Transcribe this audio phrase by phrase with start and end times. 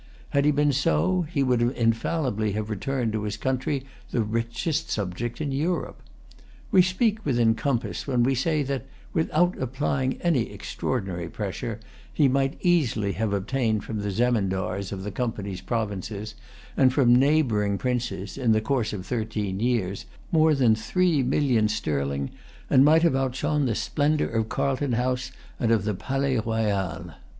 [0.29, 5.39] Had he been so he would infallibly have returned to his country the richest subject
[5.39, 6.01] in Europe.
[6.71, 11.79] We speak within compass when we say that, without applying any extraordinary pressure,
[12.11, 16.33] he might easily have obtained from the zemindars of the Company's provinces
[16.75, 22.31] and from neighboring princes, in the course of thirteen years, more than three millions sterling,
[22.71, 27.11] and might have outshone the splendor of Carlton House and of the Palais Royal.